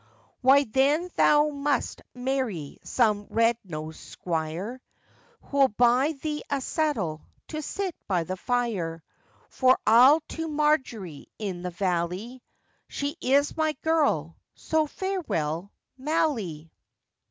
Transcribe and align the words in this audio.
'Why 0.41 0.63
then 0.63 1.11
thou 1.15 1.49
must 1.49 2.01
marry 2.15 2.79
some 2.83 3.27
red 3.29 3.55
nosed 3.63 3.99
squire, 3.99 4.81
[Who'll 5.43 5.67
buy 5.67 6.13
thee 6.23 6.41
a 6.49 6.59
settle 6.59 7.21
to 7.49 7.61
sit 7.61 7.93
by 8.07 8.23
the 8.23 8.35
fire,] 8.35 9.03
For 9.49 9.77
I'll 9.85 10.21
to 10.29 10.47
Margery 10.47 11.27
in 11.37 11.61
the 11.61 11.69
valley, 11.69 12.41
She 12.87 13.15
is 13.21 13.55
my 13.55 13.73
girl, 13.83 14.35
so 14.55 14.87
farewell 14.87 15.71
Malley. 15.99 16.71